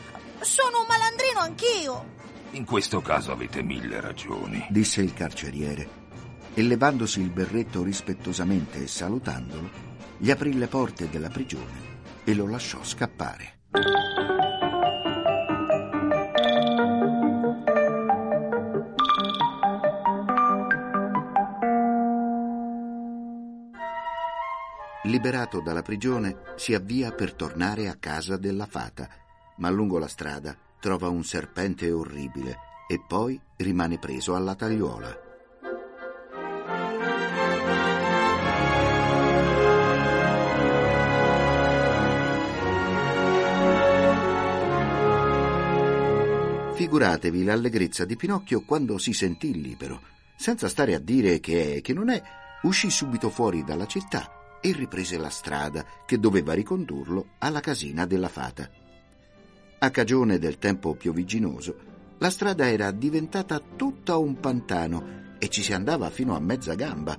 Sono 0.41 0.81
un 0.81 0.87
malandrino 0.89 1.41
anch'io. 1.41 2.15
In 2.53 2.65
questo 2.65 3.03
caso 3.03 3.31
avete 3.33 3.63
mille 3.63 4.01
ragioni. 4.01 4.67
Disse 4.71 5.03
il 5.03 5.13
carceriere. 5.13 6.05
E 6.55 6.63
levandosi 6.63 7.21
il 7.21 7.29
berretto 7.29 7.83
rispettosamente 7.83 8.83
e 8.83 8.87
salutandolo, 8.87 9.69
gli 10.17 10.31
aprì 10.31 10.55
le 10.55 10.67
porte 10.67 11.11
della 11.11 11.29
prigione 11.29 11.95
e 12.25 12.33
lo 12.35 12.49
lasciò 12.49 12.83
scappare. 12.83 13.59
Liberato 25.17 25.61
dalla 25.61 25.81
prigione, 25.81 26.43
si 26.57 26.75
avvia 26.75 27.11
per 27.11 27.33
tornare 27.33 27.89
a 27.89 27.97
casa 27.99 28.37
della 28.37 28.67
fata, 28.67 29.09
ma 29.57 29.71
lungo 29.71 29.97
la 29.97 30.09
strada 30.09 30.55
trova 30.79 31.09
un 31.09 31.25
serpente 31.25 31.91
orribile 31.91 32.59
e 32.87 33.01
poi 33.01 33.41
rimane 33.57 33.99
preso 33.99 34.35
alla 34.35 34.55
tagliuola. 34.55 35.25
Figuratevi 46.75 47.43
l'allegrezza 47.43 48.05
di 48.05 48.17
Pinocchio 48.17 48.65
quando 48.67 48.99
si 48.99 49.15
sentì 49.15 49.63
libero, 49.63 50.03
senza 50.37 50.69
stare 50.69 50.95
a 50.95 50.99
dire 50.99 51.41
che 51.41 51.77
è 51.77 51.81
che 51.81 51.95
non 51.95 52.11
è, 52.11 52.23
uscì 52.65 52.91
subito 52.91 53.31
fuori 53.31 53.65
dalla 53.65 53.87
città 53.87 54.37
e 54.61 54.73
riprese 54.73 55.19
la 55.19 55.31
strada 55.31 55.85
che 56.05 56.19
doveva 56.19 56.53
ricondurlo 56.53 57.31
alla 57.39 57.61
casina 57.61 58.07
della 58.07 58.29
fata. 58.29 58.69
A 59.79 59.91
cagione 59.91 60.39
del 60.39 60.59
tempo 60.59 60.95
piovigginoso, 60.95 61.77
la 62.19 62.31
strada 62.31 62.69
era 62.71 62.91
diventata 62.93 63.61
tutta 63.77 64.17
un 64.17 64.41
pantano 64.41 65.35
e 65.39 65.49
ci 65.49 65.63
si 65.63 65.73
andava 65.75 66.09
fino 66.11 66.35
a 66.35 66.41
mezza 66.41 66.75
gamba. 66.75 67.19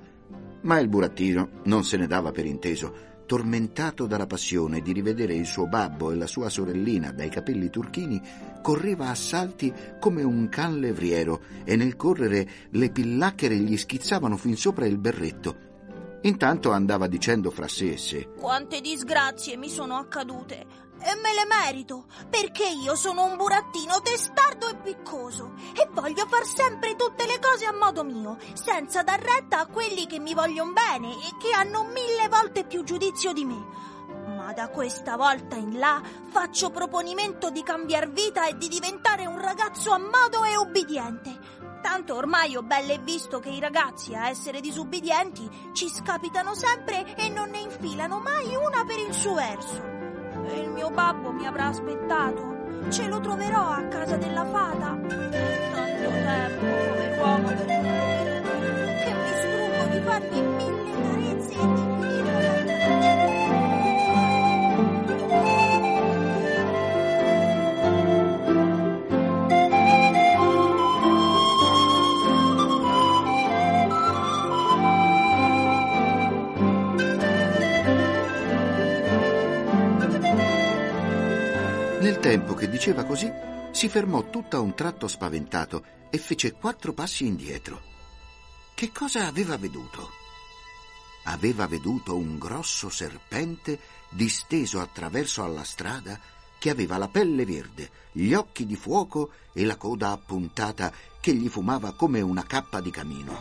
Ma 0.62 0.78
il 0.80 0.88
burattino 0.88 1.60
non 1.64 1.84
se 1.84 1.96
ne 1.96 2.08
dava 2.08 2.32
per 2.32 2.46
inteso, 2.46 3.06
tormentato 3.26 4.06
dalla 4.06 4.26
passione 4.26 4.80
di 4.80 4.92
rivedere 4.92 5.34
il 5.34 5.46
suo 5.46 5.68
babbo 5.68 6.10
e 6.10 6.16
la 6.16 6.26
sua 6.26 6.48
sorellina 6.48 7.12
dai 7.12 7.28
capelli 7.28 7.70
turchini, 7.70 8.20
correva 8.60 9.10
a 9.10 9.14
salti 9.14 9.72
come 10.00 10.22
un 10.22 10.48
can 10.48 10.80
levriero 10.80 11.42
e 11.62 11.76
nel 11.76 11.94
correre 11.94 12.48
le 12.70 12.90
pillacchere 12.90 13.56
gli 13.56 13.76
schizzavano 13.76 14.36
fin 14.36 14.56
sopra 14.56 14.86
il 14.86 14.98
berretto. 14.98 15.67
Intanto 16.22 16.72
andava 16.72 17.06
dicendo 17.06 17.50
fra 17.50 17.68
sé 17.68 17.92
e 17.92 17.96
sé 17.96 18.28
Quante 18.36 18.80
disgrazie 18.80 19.56
mi 19.56 19.68
sono 19.68 19.96
accadute. 19.96 20.86
E 21.00 21.14
me 21.14 21.32
le 21.32 21.46
merito, 21.46 22.06
perché 22.28 22.66
io 22.66 22.96
sono 22.96 23.24
un 23.24 23.36
burattino 23.36 24.00
testardo 24.02 24.68
e 24.68 24.76
piccoso 24.78 25.52
e 25.72 25.88
voglio 25.92 26.26
far 26.26 26.44
sempre 26.44 26.96
tutte 26.96 27.24
le 27.24 27.38
cose 27.38 27.66
a 27.66 27.72
modo 27.72 28.02
mio, 28.02 28.36
senza 28.54 29.04
dar 29.04 29.20
retta 29.20 29.60
a 29.60 29.66
quelli 29.66 30.08
che 30.08 30.18
mi 30.18 30.34
vogliono 30.34 30.72
bene 30.72 31.12
e 31.12 31.36
che 31.40 31.52
hanno 31.54 31.84
mille 31.84 32.28
volte 32.28 32.64
più 32.64 32.82
giudizio 32.82 33.32
di 33.32 33.44
me. 33.44 33.64
Ma 34.34 34.52
da 34.52 34.68
questa 34.70 35.16
volta 35.16 35.54
in 35.54 35.78
là 35.78 36.02
faccio 36.30 36.70
proponimento 36.70 37.50
di 37.50 37.62
cambiar 37.62 38.10
vita 38.10 38.48
e 38.48 38.56
di 38.56 38.66
diventare 38.66 39.24
un 39.24 39.40
ragazzo 39.40 39.92
a 39.92 39.98
modo 39.98 40.42
e 40.44 40.56
ubbidiente. 40.56 41.57
Tanto 41.80 42.14
ormai 42.14 42.56
ho 42.56 42.62
belle 42.62 42.98
visto 42.98 43.38
che 43.38 43.50
i 43.50 43.60
ragazzi 43.60 44.14
a 44.14 44.28
essere 44.28 44.60
disubbidienti 44.60 45.70
ci 45.72 45.88
scapitano 45.88 46.54
sempre 46.54 47.14
e 47.16 47.28
non 47.28 47.50
ne 47.50 47.60
infilano 47.60 48.18
mai 48.18 48.54
una 48.54 48.84
per 48.84 48.98
il 48.98 49.12
suo 49.12 49.34
verso. 49.34 49.82
E 50.46 50.60
il 50.60 50.70
mio 50.70 50.90
babbo 50.90 51.32
mi 51.32 51.46
avrà 51.46 51.66
aspettato. 51.66 52.56
Ce 52.90 53.06
lo 53.06 53.20
troverò 53.20 53.68
a 53.68 53.82
casa 53.88 54.16
della 54.16 54.44
fata. 54.44 54.96
Tanto 54.96 56.10
tempo, 56.10 56.64
pover'uomo, 56.64 57.46
per 57.46 57.66
me, 57.66 58.42
che 59.04 59.12
mi 59.14 59.32
strugo 59.36 59.84
di 59.90 60.00
fargli 60.00 60.57
tempo 82.28 82.52
che 82.52 82.68
diceva 82.68 83.04
così, 83.04 83.32
si 83.70 83.88
fermò 83.88 84.28
tutta 84.28 84.60
un 84.60 84.74
tratto 84.74 85.08
spaventato 85.08 85.82
e 86.10 86.18
fece 86.18 86.52
quattro 86.52 86.92
passi 86.92 87.24
indietro. 87.24 87.80
Che 88.74 88.92
cosa 88.92 89.26
aveva 89.26 89.56
veduto? 89.56 90.10
Aveva 91.24 91.66
veduto 91.66 92.14
un 92.14 92.36
grosso 92.38 92.90
serpente 92.90 93.80
disteso 94.10 94.78
attraverso 94.78 95.42
alla 95.42 95.64
strada 95.64 96.20
che 96.58 96.68
aveva 96.68 96.98
la 96.98 97.08
pelle 97.08 97.46
verde, 97.46 97.90
gli 98.12 98.34
occhi 98.34 98.66
di 98.66 98.76
fuoco 98.76 99.30
e 99.54 99.64
la 99.64 99.76
coda 99.76 100.10
appuntata 100.10 100.92
che 101.22 101.32
gli 101.32 101.48
fumava 101.48 101.94
come 101.94 102.20
una 102.20 102.44
cappa 102.44 102.82
di 102.82 102.90
camino. 102.90 103.40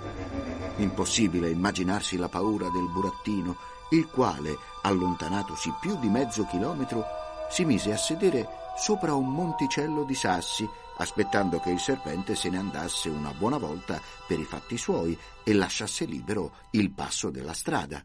Impossibile 0.78 1.50
immaginarsi 1.50 2.16
la 2.16 2.30
paura 2.30 2.70
del 2.70 2.88
burattino, 2.90 3.58
il 3.90 4.08
quale, 4.08 4.58
allontanatosi 4.84 5.74
più 5.82 6.00
di 6.00 6.08
mezzo 6.08 6.46
chilometro, 6.46 7.04
si 7.50 7.66
mise 7.66 7.92
a 7.92 7.98
sedere 7.98 8.66
sopra 8.78 9.16
un 9.16 9.32
monticello 9.34 10.04
di 10.04 10.14
sassi, 10.14 10.70
aspettando 10.98 11.60
che 11.60 11.72
il 11.72 11.80
serpente 11.80 12.36
se 12.36 12.50
ne 12.50 12.58
andasse 12.58 13.10
una 13.10 13.34
buona 13.34 13.58
volta 13.58 14.00
per 14.28 14.40
i 14.40 14.46
fatti 14.46 14.78
suoi 14.78 15.18
e 15.44 15.54
lasciasse 15.54 16.06
libero 16.06 16.54
il 16.72 16.92
passo 16.92 17.30
della 17.30 17.54
strada. 17.54 18.04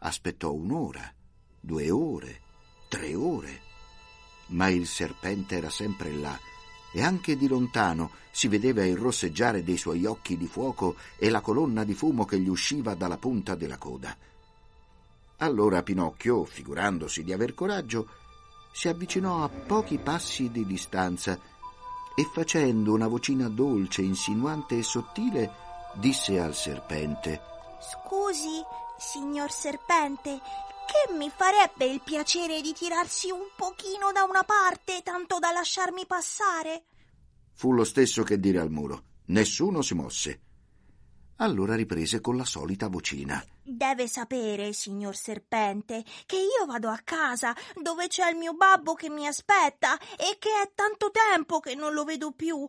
Aspettò 0.00 0.52
un'ora, 0.52 1.12
due 1.60 1.90
ore, 1.90 2.40
tre 2.88 3.14
ore, 3.14 3.60
ma 4.48 4.68
il 4.68 4.86
serpente 4.86 5.56
era 5.56 5.70
sempre 5.70 6.12
là 6.12 6.38
e 6.94 7.02
anche 7.02 7.36
di 7.36 7.48
lontano 7.48 8.10
si 8.30 8.48
vedeva 8.48 8.84
il 8.84 8.96
rosseggiare 8.96 9.62
dei 9.62 9.76
suoi 9.76 10.04
occhi 10.04 10.36
di 10.36 10.46
fuoco 10.46 10.96
e 11.16 11.30
la 11.30 11.40
colonna 11.40 11.84
di 11.84 11.94
fumo 11.94 12.24
che 12.24 12.38
gli 12.38 12.48
usciva 12.48 12.94
dalla 12.94 13.18
punta 13.18 13.54
della 13.54 13.78
coda. 13.78 14.14
Allora 15.38 15.82
Pinocchio, 15.82 16.44
figurandosi 16.44 17.24
di 17.24 17.32
aver 17.32 17.54
coraggio, 17.54 18.08
si 18.72 18.88
avvicinò 18.88 19.44
a 19.44 19.48
pochi 19.48 19.98
passi 19.98 20.50
di 20.50 20.66
distanza 20.66 21.38
e 22.14 22.24
facendo 22.32 22.92
una 22.92 23.06
vocina 23.06 23.48
dolce, 23.48 24.02
insinuante 24.02 24.78
e 24.78 24.82
sottile, 24.82 25.52
disse 25.94 26.40
al 26.40 26.54
serpente 26.54 27.40
Scusi, 27.80 28.62
signor 28.98 29.50
serpente, 29.50 30.40
che 30.86 31.12
mi 31.14 31.30
farebbe 31.34 31.84
il 31.86 32.00
piacere 32.00 32.60
di 32.60 32.72
tirarsi 32.72 33.30
un 33.30 33.48
pochino 33.56 34.12
da 34.12 34.24
una 34.24 34.44
parte, 34.44 35.02
tanto 35.02 35.38
da 35.38 35.50
lasciarmi 35.50 36.06
passare? 36.06 36.84
Fu 37.54 37.72
lo 37.72 37.84
stesso 37.84 38.22
che 38.22 38.38
dire 38.38 38.58
al 38.58 38.70
muro. 38.70 39.04
Nessuno 39.26 39.82
si 39.82 39.94
mosse. 39.94 40.40
Allora 41.42 41.74
riprese 41.74 42.20
con 42.20 42.36
la 42.36 42.44
solita 42.44 42.86
vocina. 42.86 43.44
Deve 43.64 44.06
sapere, 44.06 44.72
signor 44.72 45.16
serpente, 45.16 46.04
che 46.24 46.36
io 46.36 46.64
vado 46.66 46.88
a 46.88 47.00
casa 47.02 47.52
dove 47.82 48.06
c'è 48.06 48.30
il 48.30 48.36
mio 48.36 48.54
babbo 48.54 48.94
che 48.94 49.10
mi 49.10 49.26
aspetta 49.26 49.98
e 49.98 50.36
che 50.38 50.50
è 50.62 50.70
tanto 50.72 51.10
tempo 51.10 51.58
che 51.58 51.74
non 51.74 51.94
lo 51.94 52.04
vedo 52.04 52.30
più. 52.30 52.64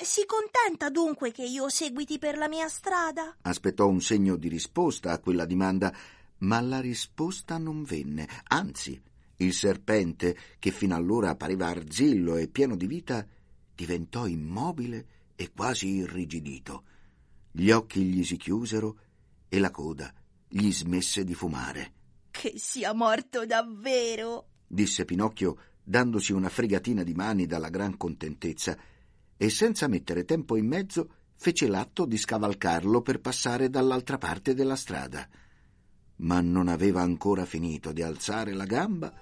Si 0.00 0.24
contenta 0.24 0.88
dunque 0.88 1.32
che 1.32 1.44
io 1.44 1.68
seguiti 1.68 2.18
per 2.18 2.38
la 2.38 2.48
mia 2.48 2.66
strada? 2.68 3.36
Aspettò 3.42 3.86
un 3.86 4.00
segno 4.00 4.36
di 4.36 4.48
risposta 4.48 5.12
a 5.12 5.18
quella 5.18 5.44
domanda, 5.44 5.94
ma 6.38 6.62
la 6.62 6.80
risposta 6.80 7.58
non 7.58 7.82
venne. 7.82 8.26
Anzi, 8.44 8.98
il 9.36 9.52
serpente, 9.52 10.34
che 10.58 10.70
fino 10.70 10.94
allora 10.94 11.36
pareva 11.36 11.66
arzillo 11.66 12.36
e 12.36 12.48
pieno 12.48 12.74
di 12.74 12.86
vita, 12.86 13.26
diventò 13.74 14.24
immobile 14.24 15.06
e 15.36 15.52
quasi 15.54 15.88
irrigidito. 15.88 16.84
Gli 17.58 17.72
occhi 17.72 18.04
gli 18.04 18.22
si 18.22 18.36
chiusero 18.36 18.96
e 19.48 19.58
la 19.58 19.72
coda 19.72 20.14
gli 20.46 20.70
smesse 20.70 21.24
di 21.24 21.34
fumare. 21.34 21.92
Che 22.30 22.52
sia 22.54 22.92
morto 22.92 23.44
davvero, 23.46 24.50
disse 24.64 25.04
Pinocchio, 25.04 25.56
dandosi 25.82 26.32
una 26.32 26.50
fregatina 26.50 27.02
di 27.02 27.14
mani 27.14 27.46
dalla 27.46 27.68
gran 27.68 27.96
contentezza, 27.96 28.78
e 29.36 29.50
senza 29.50 29.88
mettere 29.88 30.24
tempo 30.24 30.54
in 30.54 30.68
mezzo 30.68 31.10
fece 31.34 31.66
l'atto 31.66 32.06
di 32.06 32.16
scavalcarlo 32.16 33.02
per 33.02 33.18
passare 33.20 33.68
dall'altra 33.68 34.18
parte 34.18 34.54
della 34.54 34.76
strada. 34.76 35.28
Ma 36.18 36.40
non 36.40 36.68
aveva 36.68 37.02
ancora 37.02 37.44
finito 37.44 37.90
di 37.90 38.02
alzare 38.02 38.52
la 38.52 38.66
gamba 38.66 39.12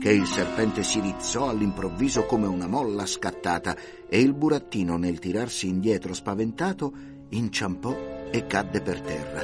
che 0.00 0.10
il 0.10 0.26
serpente 0.26 0.82
si 0.82 0.98
rizzò 1.00 1.50
all'improvviso 1.50 2.24
come 2.24 2.46
una 2.46 2.66
molla 2.66 3.06
scattata 3.06 3.76
e 4.08 4.20
il 4.20 4.34
burattino, 4.34 4.96
nel 4.96 5.20
tirarsi 5.20 5.68
indietro 5.68 6.14
spaventato, 6.14 7.14
inciampò 7.30 8.28
e 8.30 8.46
cadde 8.46 8.80
per 8.80 9.00
terra. 9.00 9.42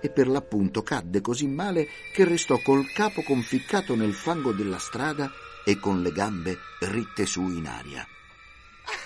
E 0.00 0.10
per 0.10 0.28
l'appunto 0.28 0.82
cadde 0.82 1.20
così 1.20 1.46
male 1.46 1.88
che 2.12 2.24
restò 2.24 2.60
col 2.62 2.90
capo 2.92 3.22
conficcato 3.22 3.94
nel 3.94 4.14
fango 4.14 4.52
della 4.52 4.78
strada 4.78 5.30
e 5.64 5.78
con 5.78 6.02
le 6.02 6.12
gambe 6.12 6.58
ritte 6.80 7.26
su 7.26 7.42
in 7.42 7.66
aria. 7.66 8.06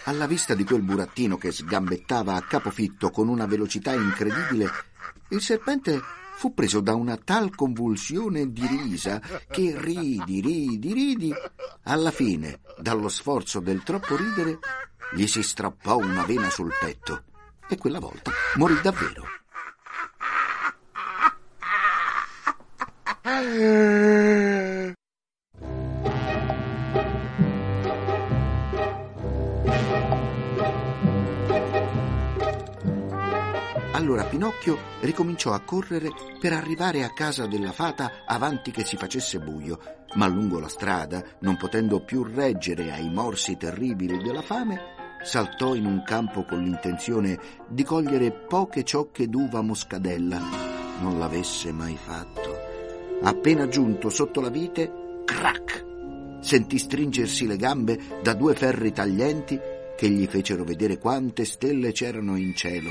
Alla 0.05 0.27
vista 0.27 0.55
di 0.55 0.65
quel 0.65 0.83
burattino 0.83 1.39
che 1.39 1.53
sgambettava 1.53 2.35
a 2.35 2.43
capofitto 2.43 3.11
con 3.11 3.29
una 3.29 3.47
velocità 3.47 3.95
incredibile, 3.95 4.69
il 5.31 5.41
serpente 5.41 6.01
fu 6.37 6.53
preso 6.53 6.81
da 6.81 6.95
una 6.95 7.17
tal 7.17 7.55
convulsione 7.55 8.53
di 8.53 8.67
risa 8.67 9.21
che 9.51 9.75
ridi, 9.79 10.41
ridi, 10.41 10.93
ridi. 10.93 11.33
Alla 11.85 12.11
fine, 12.11 12.61
dallo 12.79 13.09
sforzo 13.09 13.61
del 13.61 13.83
troppo 13.83 14.17
ridere, 14.17 14.59
gli 15.15 15.27
si 15.27 15.43
strappò 15.43 15.97
una 15.97 16.25
vena 16.25 16.51
sul 16.51 16.73
petto 16.79 17.25
e 17.75 17.79
quella 17.79 18.01
volta 18.01 18.31
morì 18.57 18.79
davvero. 18.83 19.25
Allora 33.93 34.25
Pinocchio 34.25 34.79
ricominciò 35.03 35.53
a 35.53 35.61
correre 35.61 36.11
per 36.41 36.53
arrivare 36.53 37.05
a 37.05 37.13
casa 37.13 37.47
della 37.47 37.73
fata 37.73 38.25
avanti 38.27 38.71
che 38.71 38.85
si 38.85 38.97
facesse 38.97 39.39
buio, 39.39 39.79
ma 40.15 40.27
lungo 40.27 40.59
la 40.59 40.69
strada, 40.69 41.23
non 41.41 41.57
potendo 41.57 42.01
più 42.01 42.25
reggere 42.25 42.91
ai 42.91 43.11
morsi 43.11 43.57
terribili 43.57 44.17
della 44.23 44.43
fame, 44.43 45.00
saltò 45.23 45.75
in 45.75 45.85
un 45.85 46.03
campo 46.03 46.45
con 46.45 46.63
l'intenzione 46.63 47.39
di 47.69 47.85
cogliere 47.85 48.31
poche 48.33 48.85
ciocche 48.85 49.29
d'uva 49.29 49.61
moscadella. 49.61 50.41
Non 51.01 51.19
l'avesse 51.19 51.73
mai 51.73 51.97
fatto. 51.97 52.59
Appena 53.23 53.69
giunto 53.69 54.09
sotto 54.09 54.41
la 54.41 54.49
vite, 54.49 55.23
crac! 55.25 55.89
Sentì 56.41 56.79
stringersi 56.79 57.47
le 57.47 57.57
gambe 57.57 57.99
da 58.23 58.33
due 58.33 58.55
ferri 58.55 58.93
taglienti 58.93 59.59
che 59.97 60.09
gli 60.09 60.27
fecero 60.27 60.65
vedere 60.65 60.99
quante 60.99 61.45
stelle 61.45 61.93
c'erano 61.93 62.37
in 62.37 62.55
cielo. 62.55 62.91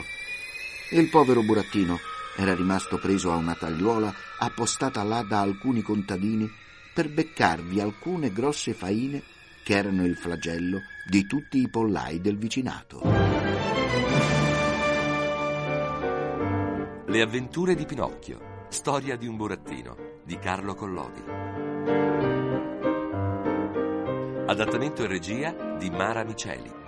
Il 0.92 1.10
povero 1.10 1.42
burattino 1.42 1.98
era 2.38 2.54
rimasto 2.54 3.00
preso 3.00 3.32
a 3.32 3.36
una 3.36 3.56
tagliuola 3.56 4.14
appostata 4.38 5.02
là 5.04 5.24
da 5.24 5.42
alcuni 5.42 5.82
contadini 5.82 6.50
per 6.94 7.10
beccarvi 7.10 7.80
alcune 7.80 8.32
grosse 8.32 8.74
faine 8.74 9.22
che 9.64 9.76
erano 9.76 10.06
il 10.06 10.16
flagello 10.16 10.82
di 11.10 11.26
tutti 11.26 11.60
i 11.60 11.68
pollai 11.68 12.22
del 12.22 12.38
vicinato. 12.38 13.02
Le 17.08 17.22
avventure 17.22 17.74
di 17.74 17.86
Pinocchio, 17.86 18.66
storia 18.70 19.16
di 19.16 19.26
un 19.26 19.36
burattino, 19.36 19.98
di 20.24 20.38
Carlo 20.38 20.76
Collodi. 20.76 21.24
Adattamento 24.46 25.04
e 25.04 25.08
regia 25.08 25.76
di 25.80 25.90
Mara 25.90 26.24
Miceli. 26.24 26.79